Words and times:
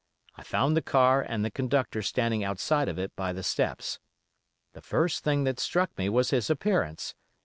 I 0.35 0.41
found 0.41 0.75
the 0.75 0.81
car 0.81 1.21
and 1.21 1.45
the 1.45 1.51
conductor 1.51 2.01
standing 2.01 2.43
outside 2.43 2.89
of 2.89 2.97
it 2.97 3.15
by 3.15 3.33
the 3.33 3.43
steps. 3.43 3.99
The 4.73 4.81
first 4.81 5.23
thing 5.23 5.43
that 5.43 5.59
struck 5.59 5.95
me 5.95 6.09
was 6.09 6.31
his 6.31 6.49
appearance. 6.49 7.13